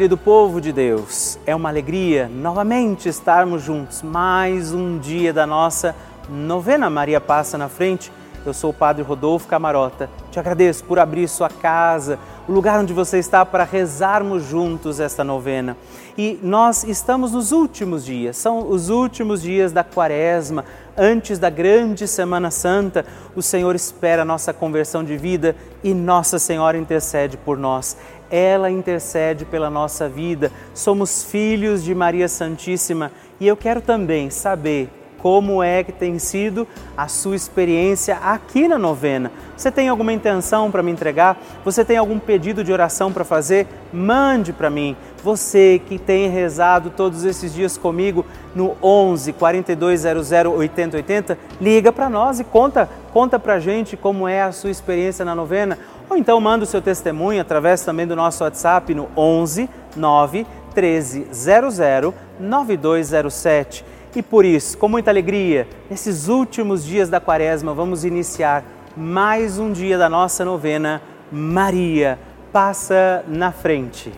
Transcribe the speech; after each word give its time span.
Querido 0.00 0.16
povo 0.16 0.60
de 0.60 0.72
Deus, 0.72 1.40
é 1.44 1.56
uma 1.56 1.68
alegria 1.68 2.30
novamente 2.32 3.08
estarmos 3.08 3.64
juntos, 3.64 4.00
mais 4.00 4.72
um 4.72 4.96
dia 4.96 5.32
da 5.32 5.44
nossa 5.44 5.92
novena 6.28 6.88
Maria 6.88 7.20
Passa 7.20 7.58
na 7.58 7.68
Frente. 7.68 8.12
Eu 8.46 8.54
sou 8.54 8.70
o 8.70 8.72
Padre 8.72 9.02
Rodolfo 9.02 9.48
Camarota. 9.48 10.08
Te 10.30 10.38
agradeço 10.38 10.84
por 10.84 11.00
abrir 11.00 11.26
sua 11.26 11.48
casa, 11.48 12.16
o 12.48 12.52
lugar 12.52 12.78
onde 12.78 12.92
você 12.92 13.18
está 13.18 13.44
para 13.44 13.64
rezarmos 13.64 14.44
juntos 14.44 15.00
esta 15.00 15.24
novena. 15.24 15.76
E 16.16 16.38
nós 16.44 16.84
estamos 16.84 17.32
nos 17.32 17.50
últimos 17.50 18.04
dias, 18.04 18.36
são 18.36 18.70
os 18.70 18.90
últimos 18.90 19.42
dias 19.42 19.72
da 19.72 19.82
Quaresma, 19.82 20.64
antes 20.96 21.40
da 21.40 21.50
grande 21.50 22.06
Semana 22.06 22.52
Santa. 22.52 23.04
O 23.34 23.42
Senhor 23.42 23.74
espera 23.74 24.22
a 24.22 24.24
nossa 24.24 24.52
conversão 24.52 25.02
de 25.02 25.16
vida 25.16 25.56
e 25.82 25.92
Nossa 25.92 26.38
Senhora 26.38 26.78
intercede 26.78 27.36
por 27.36 27.58
nós 27.58 27.96
ela 28.30 28.70
intercede 28.70 29.44
pela 29.44 29.70
nossa 29.70 30.08
vida. 30.08 30.52
Somos 30.74 31.24
filhos 31.24 31.82
de 31.82 31.94
Maria 31.94 32.28
Santíssima 32.28 33.12
e 33.40 33.46
eu 33.46 33.56
quero 33.56 33.80
também 33.80 34.30
saber 34.30 34.90
como 35.18 35.62
é 35.62 35.82
que 35.82 35.92
tem 35.92 36.18
sido 36.18 36.66
a 36.96 37.08
sua 37.08 37.36
experiência 37.36 38.16
aqui 38.16 38.68
na 38.68 38.78
novena. 38.78 39.30
Você 39.56 39.70
tem 39.70 39.88
alguma 39.88 40.12
intenção 40.12 40.70
para 40.70 40.82
me 40.82 40.92
entregar? 40.92 41.36
Você 41.64 41.84
tem 41.84 41.96
algum 41.96 42.18
pedido 42.18 42.62
de 42.62 42.72
oração 42.72 43.12
para 43.12 43.24
fazer? 43.24 43.66
Mande 43.92 44.52
para 44.52 44.70
mim. 44.70 44.96
Você 45.22 45.82
que 45.84 45.98
tem 45.98 46.30
rezado 46.30 46.90
todos 46.90 47.24
esses 47.24 47.52
dias 47.52 47.76
comigo 47.76 48.24
no 48.54 48.76
11 48.80 49.32
4200 49.32 50.30
8080, 50.32 51.38
liga 51.60 51.92
para 51.92 52.08
nós 52.08 52.38
e 52.38 52.44
conta, 52.44 52.88
conta 53.12 53.38
para 53.38 53.58
gente 53.58 53.96
como 53.96 54.28
é 54.28 54.42
a 54.42 54.52
sua 54.52 54.70
experiência 54.70 55.24
na 55.24 55.34
novena. 55.34 55.76
Ou 56.10 56.16
então 56.16 56.40
manda 56.40 56.64
o 56.64 56.66
seu 56.66 56.80
testemunho 56.80 57.40
através 57.40 57.84
também 57.84 58.06
do 58.06 58.16
nosso 58.16 58.42
WhatsApp 58.42 58.94
no 58.94 59.08
11 59.16 59.68
9 59.94 60.46
13 60.74 61.26
00 61.32 62.14
9207. 62.40 63.84
E 64.16 64.22
por 64.22 64.44
isso, 64.44 64.76
com 64.78 64.88
muita 64.88 65.10
alegria, 65.10 65.68
nesses 65.88 66.28
últimos 66.28 66.84
dias 66.84 67.08
da 67.08 67.20
quaresma, 67.20 67.74
vamos 67.74 68.04
iniciar 68.04 68.64
mais 68.96 69.58
um 69.58 69.70
dia 69.70 69.96
da 69.96 70.08
nossa 70.08 70.44
novena 70.44 71.00
Maria 71.30 72.18
Passa 72.50 73.22
na 73.28 73.52
Frente. 73.52 74.12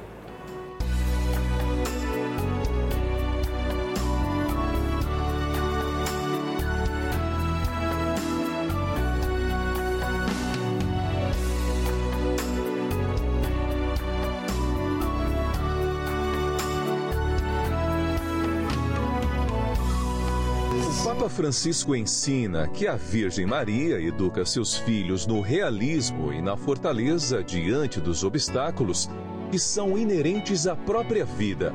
Papa 21.20 21.28
Francisco 21.28 21.94
ensina 21.94 22.66
que 22.66 22.86
a 22.86 22.96
Virgem 22.96 23.44
Maria 23.44 24.00
educa 24.00 24.42
seus 24.46 24.76
filhos 24.78 25.26
no 25.26 25.42
realismo 25.42 26.32
e 26.32 26.40
na 26.40 26.56
fortaleza 26.56 27.44
diante 27.44 28.00
dos 28.00 28.24
obstáculos 28.24 29.06
que 29.50 29.58
são 29.58 29.98
inerentes 29.98 30.66
à 30.66 30.74
própria 30.74 31.26
vida 31.26 31.74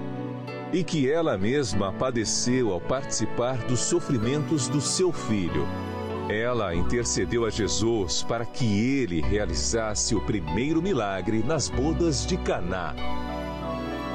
e 0.74 0.84
que 0.84 1.08
ela 1.08 1.38
mesma 1.38 1.94
padeceu 1.94 2.74
ao 2.74 2.82
participar 2.82 3.58
dos 3.68 3.82
sofrimentos 3.82 4.68
do 4.68 4.82
seu 4.82 5.12
filho. 5.12 5.68
Ela 6.28 6.74
intercedeu 6.74 7.46
a 7.46 7.52
Jesus 7.52 8.24
para 8.24 8.48
que 8.48 8.66
ele 8.66 9.22
realizasse 9.22 10.16
o 10.16 10.22
primeiro 10.22 10.82
milagre 10.82 11.44
nas 11.44 11.70
bodas 11.70 12.26
de 12.26 12.36
Caná. 12.38 12.96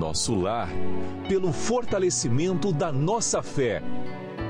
nosso 0.00 0.34
lar, 0.34 0.70
pelo 1.28 1.52
fortalecimento 1.52 2.72
da 2.72 2.90
nossa 2.90 3.42
fé, 3.42 3.82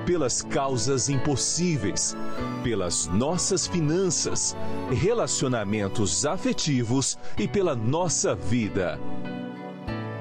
pelas 0.06 0.42
causas 0.42 1.08
impossíveis, 1.08 2.16
pelas 2.62 3.08
nossas 3.08 3.66
finanças, 3.66 4.56
relacionamentos 4.92 6.24
afetivos 6.24 7.18
e 7.36 7.48
pela 7.48 7.74
nossa 7.74 8.32
vida. 8.32 8.98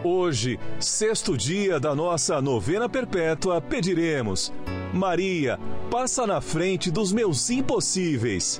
Hoje, 0.04 0.60
sexto 0.80 1.38
dia 1.38 1.80
da 1.80 1.94
nossa 1.94 2.42
novena 2.42 2.90
perpétua, 2.90 3.62
pediremos: 3.62 4.52
Maria, 4.92 5.60
passa 5.92 6.26
na 6.26 6.42
frente 6.42 6.90
dos 6.90 7.14
meus 7.14 7.52
impossíveis. 7.52 8.60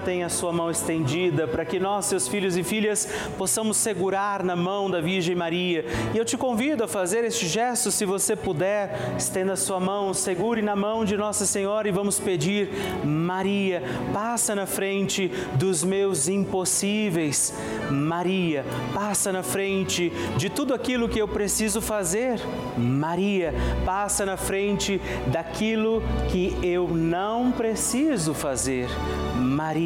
tem 0.00 0.24
a 0.24 0.28
sua 0.28 0.52
mão 0.52 0.70
estendida 0.70 1.46
para 1.46 1.64
que 1.64 1.78
nós, 1.78 2.06
seus 2.06 2.28
filhos 2.28 2.56
e 2.56 2.62
filhas, 2.62 3.08
possamos 3.36 3.76
segurar 3.76 4.42
na 4.42 4.56
mão 4.56 4.90
da 4.90 5.00
Virgem 5.00 5.34
Maria. 5.34 5.84
E 6.14 6.18
eu 6.18 6.24
te 6.24 6.36
convido 6.36 6.84
a 6.84 6.88
fazer 6.88 7.24
este 7.24 7.46
gesto, 7.46 7.90
se 7.90 8.04
você 8.04 8.34
puder, 8.34 9.14
estenda 9.16 9.52
a 9.52 9.56
sua 9.56 9.80
mão, 9.80 10.12
segure 10.14 10.62
na 10.62 10.76
mão 10.76 11.04
de 11.04 11.16
Nossa 11.16 11.46
Senhora 11.46 11.88
e 11.88 11.92
vamos 11.92 12.18
pedir: 12.18 12.70
Maria, 13.04 13.82
passa 14.12 14.54
na 14.54 14.66
frente 14.66 15.28
dos 15.54 15.82
meus 15.82 16.28
impossíveis. 16.28 17.54
Maria, 17.90 18.64
passa 18.94 19.32
na 19.32 19.42
frente 19.42 20.12
de 20.36 20.50
tudo 20.50 20.74
aquilo 20.74 21.08
que 21.08 21.20
eu 21.20 21.28
preciso 21.28 21.80
fazer. 21.80 22.40
Maria, 22.76 23.54
passa 23.84 24.24
na 24.24 24.36
frente 24.36 25.00
daquilo 25.28 26.02
que 26.30 26.56
eu 26.62 26.88
não 26.88 27.52
preciso 27.52 28.34
fazer. 28.34 28.88
Maria, 29.36 29.85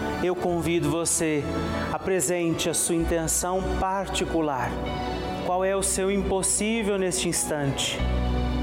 eu 0.23 0.35
convido 0.35 0.89
você, 0.89 1.43
apresente 1.91 2.69
a 2.69 2.73
sua 2.73 2.95
intenção 2.95 3.61
particular. 3.79 4.71
Qual 5.45 5.65
é 5.65 5.75
o 5.75 5.81
seu 5.81 6.11
impossível 6.11 6.97
neste 6.97 7.27
instante? 7.27 7.97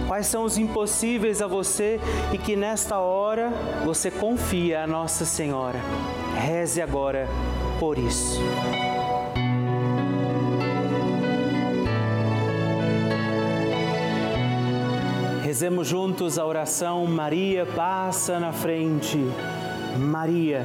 Quais 0.07 0.27
são 0.27 0.45
os 0.45 0.57
impossíveis 0.57 1.43
a 1.43 1.47
você 1.47 2.01
e 2.33 2.39
que 2.39 2.57
nesta 2.57 2.99
hora 2.99 3.53
você 3.85 4.11
confia 4.11 4.85
a 4.85 4.87
Nossa 4.87 5.25
Senhora? 5.25 5.81
Reze 6.35 6.81
agora 6.81 7.29
por 7.79 7.99
isso. 7.99 8.41
Rezemos 15.43 15.89
juntos 15.89 16.39
a 16.39 16.47
oração 16.47 17.05
Maria 17.05 17.67
passa 17.67 18.39
na 18.39 18.53
frente. 18.53 19.19
Maria 19.99 20.65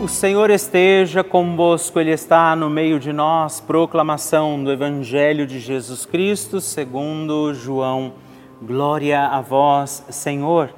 O 0.00 0.06
Senhor 0.06 0.48
esteja 0.48 1.24
convosco, 1.24 1.98
Ele 1.98 2.12
está 2.12 2.54
no 2.54 2.70
meio 2.70 3.00
de 3.00 3.12
nós. 3.12 3.58
Proclamação 3.58 4.62
do 4.62 4.70
Evangelho 4.70 5.44
de 5.44 5.58
Jesus 5.58 6.06
Cristo, 6.06 6.60
segundo 6.60 7.52
João. 7.52 8.12
Glória 8.62 9.26
a 9.26 9.40
vós, 9.40 10.04
Senhor. 10.08 10.72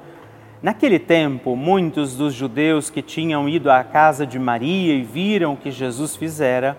Naquele 0.59 0.97
tempo, 0.97 1.55
muitos 1.55 2.15
dos 2.15 2.33
judeus 2.33 2.89
que 2.89 3.03
tinham 3.03 3.47
ido 3.47 3.69
à 3.69 3.83
casa 3.83 4.25
de 4.25 4.39
Maria 4.39 4.95
e 4.95 5.03
viram 5.03 5.53
o 5.53 5.57
que 5.57 5.69
Jesus 5.69 6.15
fizera, 6.15 6.75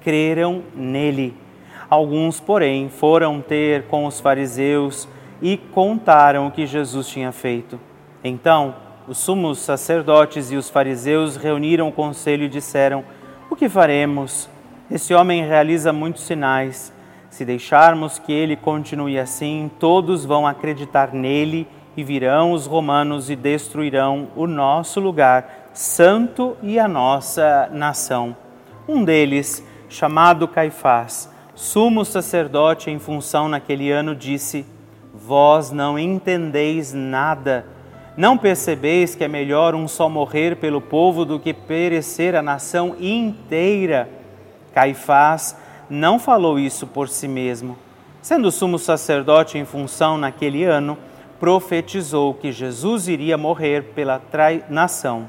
creram 0.00 0.62
nele. 0.74 1.36
Alguns, 1.90 2.40
porém, 2.40 2.88
foram 2.88 3.42
ter 3.42 3.82
com 3.82 4.06
os 4.06 4.18
fariseus 4.18 5.06
e 5.42 5.58
contaram 5.58 6.46
o 6.46 6.50
que 6.50 6.64
Jesus 6.64 7.06
tinha 7.06 7.32
feito. 7.32 7.78
Então, 8.24 8.76
os 9.08 9.18
sumos 9.18 9.58
sacerdotes 9.58 10.52
e 10.52 10.56
os 10.56 10.70
fariseus 10.70 11.36
reuniram 11.36 11.88
o 11.88 11.92
conselho 11.92 12.44
e 12.44 12.48
disseram: 12.48 13.04
O 13.50 13.56
que 13.56 13.68
faremos? 13.68 14.48
Esse 14.90 15.14
homem 15.14 15.44
realiza 15.44 15.92
muitos 15.92 16.22
sinais. 16.22 16.92
Se 17.30 17.44
deixarmos 17.44 18.18
que 18.18 18.32
ele 18.32 18.56
continue 18.56 19.18
assim, 19.18 19.70
todos 19.78 20.24
vão 20.24 20.46
acreditar 20.46 21.12
nele 21.12 21.66
e 21.96 22.04
virão 22.04 22.52
os 22.52 22.66
romanos 22.66 23.30
e 23.30 23.36
destruirão 23.36 24.28
o 24.36 24.46
nosso 24.46 25.00
lugar 25.00 25.70
santo 25.72 26.56
e 26.62 26.78
a 26.78 26.86
nossa 26.86 27.68
nação. 27.72 28.36
Um 28.86 29.04
deles, 29.04 29.66
chamado 29.88 30.46
Caifás, 30.46 31.30
sumo 31.54 32.04
sacerdote 32.04 32.90
em 32.90 32.98
função 32.98 33.48
naquele 33.48 33.90
ano, 33.90 34.14
disse: 34.14 34.66
Vós 35.12 35.70
não 35.70 35.98
entendeis 35.98 36.92
nada 36.92 37.66
não 38.16 38.36
percebeis 38.36 39.14
que 39.14 39.24
é 39.24 39.28
melhor 39.28 39.74
um 39.74 39.88
só 39.88 40.08
morrer 40.08 40.56
pelo 40.56 40.80
povo 40.80 41.24
do 41.24 41.40
que 41.40 41.54
perecer 41.54 42.34
a 42.34 42.42
nação 42.42 42.96
inteira? 43.00 44.08
Caifás 44.74 45.56
não 45.88 46.18
falou 46.18 46.58
isso 46.58 46.86
por 46.86 47.08
si 47.08 47.26
mesmo. 47.26 47.76
Sendo 48.20 48.50
sumo 48.52 48.78
sacerdote 48.78 49.58
em 49.58 49.64
função 49.64 50.16
naquele 50.16 50.64
ano, 50.64 50.96
profetizou 51.40 52.34
que 52.34 52.52
Jesus 52.52 53.08
iria 53.08 53.36
morrer 53.36 53.92
pela 53.94 54.20
nação. 54.68 55.28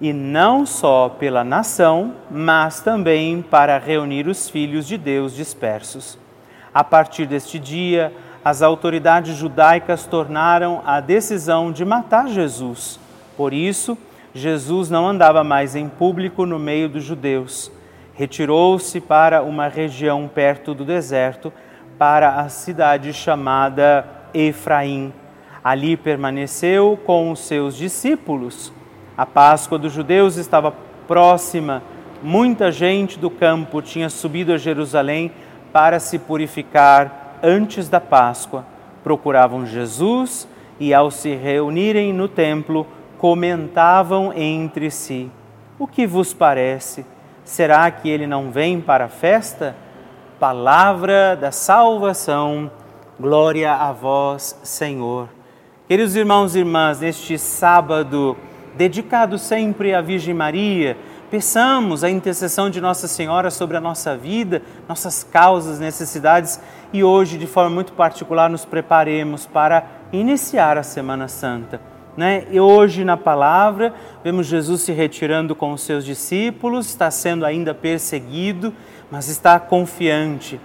e 0.00 0.12
não 0.12 0.66
só 0.66 1.08
pela 1.08 1.42
nação, 1.42 2.14
mas 2.30 2.80
também 2.80 3.40
para 3.42 3.78
reunir 3.78 4.28
os 4.28 4.48
filhos 4.48 4.86
de 4.86 4.98
Deus 4.98 5.34
dispersos. 5.34 6.18
A 6.72 6.84
partir 6.84 7.26
deste 7.26 7.58
dia, 7.58 8.12
as 8.46 8.62
autoridades 8.62 9.34
judaicas 9.34 10.06
tornaram 10.06 10.80
a 10.86 11.00
decisão 11.00 11.72
de 11.72 11.84
matar 11.84 12.28
Jesus. 12.28 12.96
Por 13.36 13.52
isso, 13.52 13.98
Jesus 14.32 14.88
não 14.88 15.08
andava 15.08 15.42
mais 15.42 15.74
em 15.74 15.88
público 15.88 16.46
no 16.46 16.56
meio 16.56 16.88
dos 16.88 17.02
judeus. 17.02 17.72
Retirou-se 18.14 19.00
para 19.00 19.42
uma 19.42 19.66
região 19.66 20.30
perto 20.32 20.74
do 20.74 20.84
deserto, 20.84 21.52
para 21.98 22.36
a 22.36 22.48
cidade 22.48 23.12
chamada 23.12 24.06
Efraim. 24.32 25.12
Ali 25.64 25.96
permaneceu 25.96 26.96
com 27.04 27.32
os 27.32 27.40
seus 27.40 27.74
discípulos. 27.76 28.72
A 29.18 29.26
Páscoa 29.26 29.76
dos 29.76 29.92
judeus 29.92 30.36
estava 30.36 30.72
próxima. 31.08 31.82
Muita 32.22 32.70
gente 32.70 33.18
do 33.18 33.28
campo 33.28 33.82
tinha 33.82 34.08
subido 34.08 34.52
a 34.52 34.56
Jerusalém 34.56 35.32
para 35.72 35.98
se 35.98 36.16
purificar 36.16 37.25
antes 37.42 37.88
da 37.88 38.00
Páscoa. 38.00 38.64
Procuravam 39.02 39.66
Jesus 39.66 40.48
e, 40.80 40.92
ao 40.92 41.10
se 41.10 41.34
reunirem 41.34 42.12
no 42.12 42.28
templo, 42.28 42.86
comentavam 43.18 44.32
entre 44.34 44.90
si: 44.90 45.30
O 45.78 45.86
que 45.86 46.06
vos 46.06 46.34
parece? 46.34 47.04
Será 47.44 47.90
que 47.90 48.08
ele 48.08 48.26
não 48.26 48.50
vem 48.50 48.80
para 48.80 49.04
a 49.04 49.08
festa? 49.08 49.76
Palavra 50.38 51.36
da 51.36 51.50
salvação, 51.50 52.70
glória 53.18 53.72
a 53.72 53.92
vós, 53.92 54.58
Senhor. 54.62 55.28
Queridos 55.88 56.16
irmãos 56.16 56.56
e 56.56 56.58
irmãs, 56.58 57.00
neste 57.00 57.38
sábado, 57.38 58.36
dedicado 58.76 59.38
sempre 59.38 59.94
à 59.94 60.00
Virgem 60.00 60.34
Maria, 60.34 60.96
peçamos 61.30 62.04
a 62.04 62.10
intercessão 62.10 62.70
de 62.70 62.80
Nossa 62.80 63.08
Senhora 63.08 63.50
sobre 63.50 63.76
a 63.76 63.80
nossa 63.80 64.16
vida, 64.16 64.62
nossas 64.88 65.24
causas, 65.24 65.78
necessidades 65.78 66.60
e 66.92 67.02
hoje, 67.02 67.38
de 67.38 67.46
forma 67.46 67.70
muito 67.70 67.92
particular, 67.92 68.48
nos 68.48 68.64
preparemos 68.64 69.46
para 69.46 69.86
iniciar 70.12 70.78
a 70.78 70.82
Semana 70.82 71.28
Santa. 71.28 71.80
Né? 72.16 72.46
E 72.50 72.58
hoje 72.58 73.04
na 73.04 73.16
palavra 73.16 73.92
vemos 74.24 74.46
Jesus 74.46 74.80
se 74.82 74.92
retirando 74.92 75.54
com 75.54 75.72
os 75.72 75.82
seus 75.82 76.04
discípulos, 76.04 76.86
está 76.86 77.10
sendo 77.10 77.44
ainda 77.44 77.74
perseguido, 77.74 78.72
mas 79.10 79.28
está 79.28 79.60
confiante, 79.60 80.58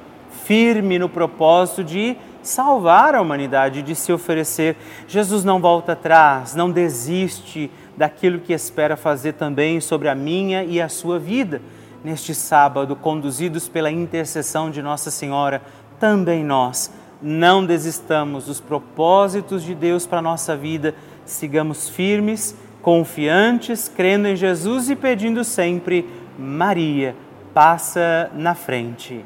firme 0.45 0.97
no 0.97 1.09
propósito 1.09 1.83
de 1.83 2.15
salvar 2.41 3.15
a 3.15 3.21
humanidade, 3.21 3.81
de 3.81 3.95
se 3.95 4.13
oferecer. 4.13 4.77
Jesus 5.07 5.43
não 5.43 5.59
volta 5.59 5.91
atrás, 5.91 6.55
não 6.55 6.71
desiste 6.71 7.69
daquilo 7.98 8.39
que 8.39 8.53
espera 8.53 8.95
fazer 8.98 9.33
também 9.33 9.79
sobre 9.79 10.07
a 10.07 10.15
minha 10.15 10.63
e 10.63 10.81
a 10.81 10.89
sua 10.89 11.19
vida. 11.19 11.62
Neste 12.03 12.33
sábado, 12.33 12.95
conduzidos 12.95 13.67
pela 13.67 13.91
intercessão 13.91 14.71
de 14.71 14.81
Nossa 14.81 15.12
Senhora, 15.12 15.62
também 16.00 16.43
nós 16.43 16.91
não 17.21 17.63
desistamos 17.63 18.45
dos 18.45 18.60
propósitos 18.60 19.63
de 19.63 19.75
Deus 19.75 20.07
para 20.07 20.17
a 20.17 20.24
nossa 20.24 20.55
vida 20.55 20.95
sigamos 21.25 21.89
firmes, 21.89 22.55
confiantes, 22.81 23.88
crendo 23.88 24.27
em 24.27 24.36
Jesus 24.36 24.89
e 24.89 24.95
pedindo 24.95 25.43
sempre: 25.43 26.07
Maria, 26.38 27.15
passa 27.53 28.29
na 28.33 28.53
frente. 28.53 29.24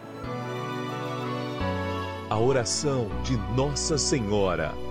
A 2.30 2.40
oração 2.40 3.08
de 3.24 3.38
Nossa 3.56 3.98
Senhora. 3.98 4.85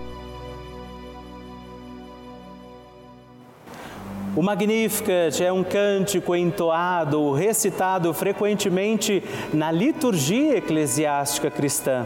O 4.35 4.43
Magnificat 4.43 5.41
é 5.41 5.49
um 5.49 5.63
cântico 5.63 6.35
entoado, 6.35 7.31
recitado 7.31 8.13
frequentemente 8.13 9.23
na 9.53 9.71
liturgia 9.71 10.57
eclesiástica 10.57 11.49
cristã. 11.49 12.05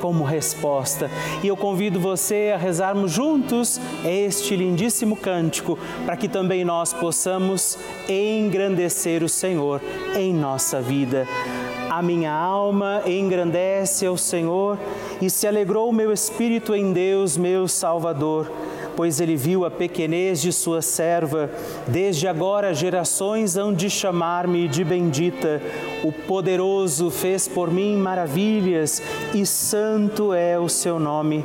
como 0.00 0.24
resposta. 0.24 1.10
E 1.42 1.48
eu 1.48 1.56
convido 1.56 1.98
você 1.98 2.52
a 2.54 2.58
rezarmos 2.58 3.12
juntos 3.12 3.80
este 4.04 4.56
lindíssimo 4.56 5.16
cântico, 5.16 5.78
para 6.04 6.16
que 6.16 6.28
também 6.28 6.64
nós 6.64 6.92
possamos 6.92 7.78
engrandecer 8.08 9.22
o 9.22 9.28
Senhor 9.28 9.80
em 10.14 10.32
nossa 10.32 10.80
vida. 10.80 11.26
A 11.90 12.02
minha 12.02 12.32
alma 12.32 13.02
engrandece 13.06 14.04
ao 14.06 14.16
Senhor 14.18 14.78
e 15.20 15.30
se 15.30 15.46
alegrou 15.46 15.88
o 15.88 15.92
meu 15.92 16.12
espírito 16.12 16.74
em 16.74 16.92
Deus, 16.92 17.36
meu 17.36 17.66
Salvador 17.66 18.50
pois 18.96 19.20
ele 19.20 19.36
viu 19.36 19.64
a 19.64 19.70
pequenez 19.70 20.40
de 20.40 20.52
sua 20.52 20.80
serva. 20.80 21.50
Desde 21.86 22.26
agora 22.26 22.74
gerações 22.74 23.56
hão 23.56 23.72
de 23.72 23.90
chamar-me 23.90 24.66
de 24.66 24.82
bendita. 24.82 25.60
O 26.02 26.10
poderoso 26.10 27.10
fez 27.10 27.46
por 27.46 27.70
mim 27.70 27.96
maravilhas 27.96 29.02
e 29.34 29.44
santo 29.44 30.32
é 30.32 30.58
o 30.58 30.68
seu 30.68 30.98
nome. 30.98 31.44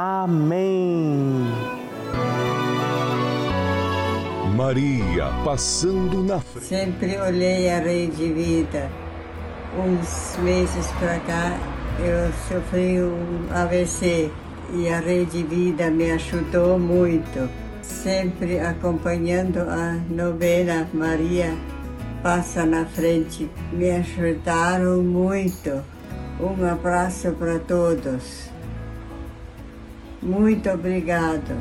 Amém. 0.00 1.44
Maria 4.54 5.26
passando 5.44 6.22
na 6.22 6.38
frente. 6.38 6.66
Sempre 6.66 7.18
olhei 7.18 7.68
a 7.68 7.80
Rede 7.80 8.32
Vida. 8.32 8.88
Uns 9.76 10.36
meses 10.38 10.86
para 11.00 11.18
cá 11.18 11.58
eu 11.98 12.32
sofri 12.46 13.02
um 13.02 13.48
AVC 13.52 14.30
e 14.72 14.88
a 14.88 15.00
Rede 15.00 15.42
Vida 15.42 15.90
me 15.90 16.12
ajudou 16.12 16.78
muito 16.78 17.50
sempre 17.82 18.60
acompanhando 18.60 19.58
a 19.62 19.98
novena 20.08 20.88
Maria 20.94 21.52
Passa 22.22 22.64
na 22.64 22.84
Frente. 22.84 23.50
Me 23.72 23.90
ajudaram 23.90 25.02
muito. 25.02 25.82
Um 26.38 26.64
abraço 26.64 27.32
para 27.32 27.58
todos. 27.58 28.47
Muito 30.22 30.68
obrigado. 30.70 31.54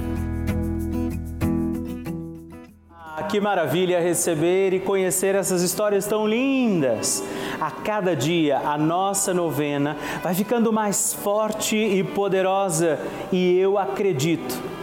Ah, 2.91 3.23
que 3.23 3.39
maravilha 3.39 3.99
receber 3.99 4.73
e 4.73 4.79
conhecer 4.79 5.35
essas 5.35 5.61
histórias 5.61 6.05
tão 6.05 6.27
lindas. 6.27 7.23
A 7.59 7.71
cada 7.71 8.15
dia 8.15 8.59
a 8.59 8.77
nossa 8.77 9.33
novena 9.33 9.97
vai 10.21 10.33
ficando 10.33 10.71
mais 10.73 11.13
forte 11.13 11.75
e 11.75 12.03
poderosa 12.03 12.99
e 13.31 13.57
eu 13.57 13.77
acredito 13.77 14.66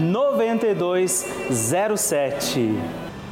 9207. 0.00 2.74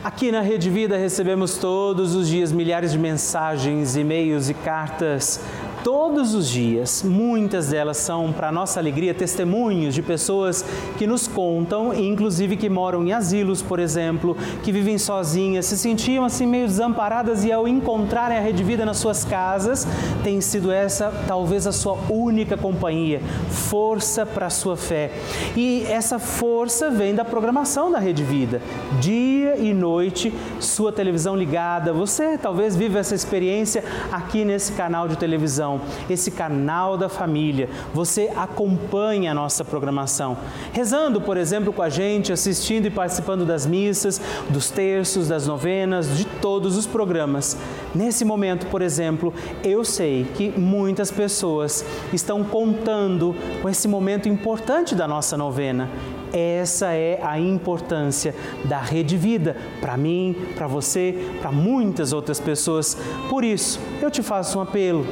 Aqui 0.04 0.30
na 0.30 0.40
Rede 0.40 0.70
Vida 0.70 0.96
recebemos 0.96 1.58
todos 1.58 2.14
os 2.14 2.28
dias 2.28 2.52
milhares 2.52 2.92
de 2.92 2.98
mensagens, 2.98 3.96
e-mails 3.96 4.48
e 4.48 4.54
cartas 4.54 5.40
todos 5.84 6.34
os 6.34 6.48
dias. 6.48 7.02
Muitas 7.02 7.68
delas 7.68 7.96
são, 7.98 8.32
para 8.32 8.50
nossa 8.50 8.80
alegria, 8.80 9.14
testemunhos 9.14 9.94
de 9.94 10.02
pessoas 10.02 10.64
que 10.96 11.06
nos 11.06 11.26
contam, 11.26 11.94
inclusive 11.94 12.56
que 12.56 12.68
moram 12.68 13.04
em 13.04 13.12
asilos, 13.12 13.62
por 13.62 13.78
exemplo, 13.78 14.36
que 14.62 14.72
vivem 14.72 14.98
sozinhas, 14.98 15.66
se 15.66 15.76
sentiam 15.76 16.24
assim 16.24 16.46
meio 16.46 16.66
desamparadas 16.66 17.44
e 17.44 17.52
ao 17.52 17.68
encontrarem 17.68 18.38
a 18.38 18.40
Rede 18.40 18.64
Vida 18.64 18.84
nas 18.84 18.98
suas 18.98 19.24
casas, 19.24 19.86
tem 20.22 20.40
sido 20.40 20.70
essa 20.70 21.12
talvez 21.26 21.66
a 21.66 21.72
sua 21.72 21.96
única 22.08 22.56
companhia, 22.56 23.20
força 23.50 24.24
para 24.24 24.46
a 24.46 24.50
sua 24.50 24.76
fé. 24.76 25.10
E 25.56 25.84
essa 25.88 26.18
força 26.18 26.90
vem 26.90 27.14
da 27.14 27.24
programação 27.24 27.90
da 27.90 27.98
Rede 27.98 28.24
Vida. 28.24 28.60
Dia 29.00 29.56
e 29.56 29.72
noite, 29.72 30.32
sua 30.60 30.92
televisão 30.92 31.36
ligada. 31.36 31.92
Você 31.92 32.38
talvez 32.38 32.76
vive 32.76 32.98
essa 32.98 33.14
experiência 33.14 33.84
aqui 34.12 34.44
nesse 34.44 34.72
canal 34.72 35.08
de 35.08 35.16
televisão 35.16 35.67
televisão, 35.68 35.80
esse 36.08 36.30
canal 36.30 36.96
da 36.96 37.08
família. 37.08 37.68
Você 37.92 38.30
acompanha 38.34 39.32
a 39.32 39.34
nossa 39.34 39.64
programação, 39.64 40.36
rezando, 40.72 41.20
por 41.20 41.36
exemplo, 41.36 41.72
com 41.72 41.82
a 41.82 41.88
gente, 41.88 42.32
assistindo 42.32 42.86
e 42.86 42.90
participando 42.90 43.44
das 43.44 43.66
missas, 43.66 44.20
dos 44.48 44.70
terços, 44.70 45.28
das 45.28 45.46
novenas, 45.46 46.16
de 46.16 46.24
todos 46.24 46.76
os 46.76 46.86
programas. 46.86 47.58
Nesse 47.94 48.24
momento, 48.24 48.66
por 48.66 48.80
exemplo, 48.80 49.34
eu 49.62 49.84
sei 49.84 50.26
que 50.34 50.50
muitas 50.58 51.10
pessoas 51.10 51.84
estão 52.12 52.42
contando 52.42 53.34
com 53.60 53.68
esse 53.68 53.86
momento 53.86 54.28
importante 54.28 54.94
da 54.94 55.06
nossa 55.06 55.36
novena. 55.36 55.90
Essa 56.32 56.92
é 56.92 57.20
a 57.22 57.38
importância 57.38 58.34
da 58.64 58.78
Rede 58.78 59.16
Vida 59.16 59.56
para 59.80 59.96
mim, 59.96 60.34
para 60.54 60.66
você, 60.66 61.14
para 61.40 61.50
muitas 61.50 62.12
outras 62.12 62.40
pessoas. 62.40 62.96
Por 63.28 63.44
isso, 63.44 63.80
eu 64.00 64.10
te 64.10 64.22
faço 64.22 64.58
um 64.58 64.62
apelo 64.62 65.06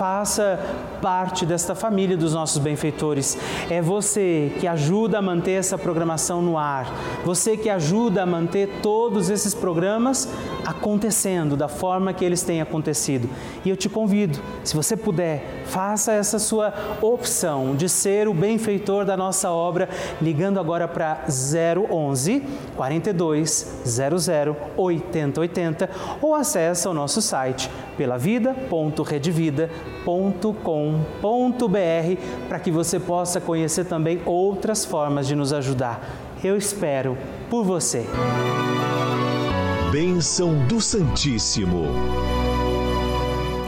faça 0.00 0.58
parte 1.00 1.46
desta 1.46 1.74
família 1.74 2.16
dos 2.16 2.34
nossos 2.34 2.58
benfeitores. 2.58 3.36
É 3.68 3.80
você 3.80 4.52
que 4.60 4.66
ajuda 4.66 5.18
a 5.18 5.22
manter 5.22 5.52
essa 5.52 5.78
programação 5.78 6.42
no 6.42 6.58
ar, 6.58 6.92
você 7.24 7.56
que 7.56 7.68
ajuda 7.68 8.22
a 8.22 8.26
manter 8.26 8.68
todos 8.82 9.30
esses 9.30 9.54
programas 9.54 10.28
acontecendo 10.64 11.56
da 11.56 11.68
forma 11.68 12.12
que 12.12 12.24
eles 12.24 12.42
têm 12.42 12.60
acontecido. 12.60 13.28
E 13.64 13.70
eu 13.70 13.76
te 13.76 13.88
convido, 13.88 14.38
se 14.62 14.76
você 14.76 14.96
puder, 14.96 15.62
faça 15.64 16.12
essa 16.12 16.38
sua 16.38 16.72
opção 17.00 17.74
de 17.74 17.88
ser 17.88 18.28
o 18.28 18.34
benfeitor 18.34 19.04
da 19.04 19.16
nossa 19.16 19.50
obra, 19.50 19.88
ligando 20.20 20.60
agora 20.60 20.86
para 20.86 21.24
011 21.28 22.42
42 22.76 23.82
00 23.84 24.56
80 24.76 25.40
80 25.40 25.90
ou 26.20 26.34
acesse 26.34 26.86
o 26.86 26.94
nosso 26.94 27.22
site 27.22 27.70
pelavida.redvida.com.br 31.20 32.48
para 32.48 32.58
que 32.58 32.70
você 32.70 32.98
possa 32.98 33.40
conhecer 33.40 33.84
também 33.84 34.20
outras 34.24 34.84
formas 34.84 35.26
de 35.26 35.34
nos 35.34 35.52
ajudar. 35.52 36.00
Eu 36.42 36.56
espero 36.56 37.16
por 37.48 37.64
você. 37.64 38.06
Bênção 39.92 40.54
do 40.66 40.80
Santíssimo. 40.80 41.84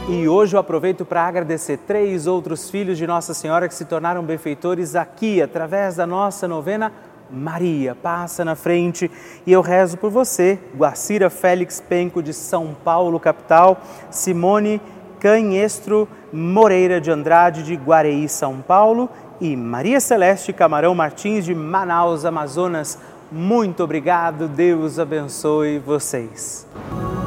E 0.09 0.27
hoje 0.27 0.55
eu 0.55 0.59
aproveito 0.59 1.05
para 1.05 1.23
agradecer 1.23 1.77
três 1.77 2.27
outros 2.27 2.69
filhos 2.69 2.97
de 2.97 3.07
Nossa 3.07 3.33
Senhora 3.33 3.67
que 3.67 3.75
se 3.75 3.85
tornaram 3.85 4.23
benfeitores 4.23 4.95
aqui, 4.95 5.41
através 5.41 5.95
da 5.95 6.05
nossa 6.05 6.47
novena 6.47 6.91
Maria, 7.31 7.95
passa 7.95 8.45
na 8.45 8.53
frente 8.53 9.09
e 9.45 9.51
eu 9.51 9.61
rezo 9.61 9.97
por 9.97 10.11
você, 10.11 10.59
Guacira 10.75 11.29
Félix 11.29 11.81
Penco 11.81 12.21
de 12.21 12.33
São 12.33 12.75
Paulo, 12.83 13.19
capital, 13.19 13.81
Simone 14.11 14.79
Canhestro 15.19 16.07
Moreira 16.33 16.99
de 16.99 17.11
Andrade 17.11 17.61
de 17.61 17.75
Guareí, 17.75 18.27
São 18.27 18.59
Paulo 18.59 19.07
e 19.39 19.55
Maria 19.55 19.99
Celeste 19.99 20.51
Camarão 20.51 20.95
Martins 20.95 21.45
de 21.45 21.53
Manaus, 21.53 22.25
Amazonas. 22.25 22.97
Muito 23.31 23.83
obrigado, 23.83 24.47
Deus 24.47 24.97
abençoe 24.97 25.77
vocês. 25.77 26.67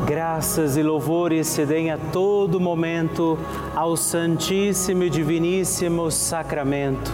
Graças 0.05 0.77
e 0.77 0.83
louvores 0.83 1.47
se 1.47 1.65
deem 1.65 1.93
a 1.93 1.99
todo 2.13 2.61
momento 2.61 3.39
ao 3.75 3.97
Santíssimo 3.97 5.05
e 5.05 5.11
Diviníssimo 5.11 6.11
Sacramento 6.11 7.13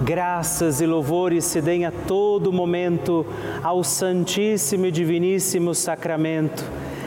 Graças 0.00 0.82
e 0.82 0.86
louvores 0.86 1.44
se 1.46 1.62
deem 1.62 1.86
a 1.86 1.90
todo 1.90 2.52
momento 2.52 3.24
ao 3.62 3.82
Santíssimo 3.82 4.86
e 4.86 4.90
Diviníssimo 4.90 5.74
Sacramento. 5.74 6.62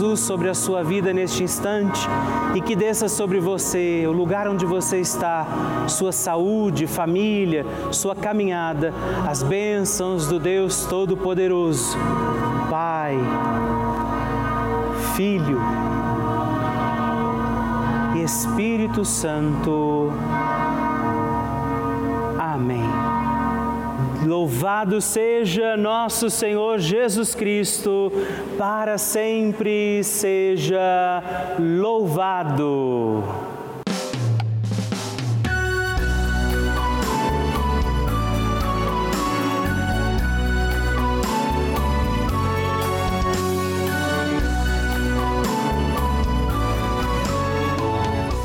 Jesus 0.00 0.20
sobre 0.20 0.48
a 0.48 0.54
sua 0.54 0.82
vida 0.82 1.12
neste 1.12 1.42
instante 1.42 2.08
e 2.54 2.60
que 2.62 2.74
desça 2.74 3.06
sobre 3.06 3.38
você, 3.38 4.06
o 4.08 4.12
lugar 4.12 4.48
onde 4.48 4.64
você 4.64 4.98
está, 4.98 5.46
sua 5.88 6.10
saúde, 6.10 6.86
família, 6.86 7.66
sua 7.92 8.16
caminhada, 8.16 8.94
as 9.28 9.42
bênçãos 9.42 10.26
do 10.26 10.40
Deus 10.40 10.86
Todo-Poderoso. 10.86 11.98
Pai, 12.70 13.14
Filho 15.14 15.60
e 18.16 18.22
Espírito 18.22 19.04
Santo. 19.04 20.10
Louvado 24.22 25.00
seja 25.00 25.78
nosso 25.78 26.28
Senhor 26.28 26.78
Jesus 26.78 27.34
Cristo, 27.34 28.12
para 28.58 28.98
sempre 28.98 30.04
seja 30.04 31.22
louvado. 31.58 33.24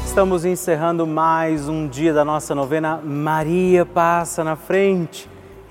Estamos 0.06 0.46
encerrando 0.46 1.06
mais 1.06 1.68
um 1.68 1.86
dia 1.86 2.14
da 2.14 2.24
nossa 2.24 2.56
novena 2.56 3.02
Maria 3.04 3.86
Passa 3.86 4.42
na 4.42 4.56
Frente. 4.56 5.35